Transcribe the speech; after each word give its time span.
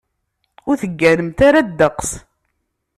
Ur 0.69 0.75
tegganemt 0.81 1.39
ara 1.47 1.61
ddeqs. 1.67 2.11